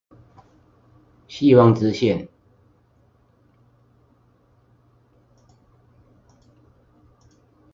[1.27, 2.27] 希望之線